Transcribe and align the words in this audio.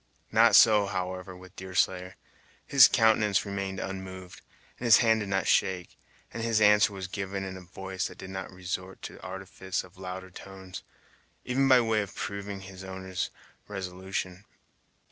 Not 0.31 0.55
so, 0.55 0.87
however, 0.87 1.37
with 1.37 1.55
Deerslayer. 1.55 2.15
His 2.65 2.87
countenance 2.87 3.45
remained 3.45 3.79
unmoved; 3.79 4.41
his 4.77 4.97
hand 4.97 5.19
did 5.19 5.29
not 5.29 5.45
shake, 5.45 5.95
and 6.33 6.41
his 6.41 6.59
answer 6.59 6.91
was 6.91 7.05
given 7.05 7.43
in 7.43 7.55
a 7.55 7.61
voice 7.61 8.07
that 8.07 8.17
did 8.17 8.31
not 8.31 8.49
resort 8.49 9.03
to 9.03 9.13
the 9.13 9.21
artifice 9.21 9.83
of 9.83 9.97
louder 9.99 10.31
tones, 10.31 10.81
even 11.45 11.67
by 11.67 11.81
way 11.81 12.01
of 12.01 12.15
proving 12.15 12.63
its 12.63 12.81
owner's 12.81 13.29
resolution. 13.67 14.45